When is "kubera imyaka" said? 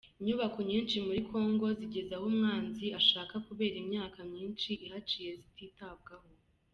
3.47-4.19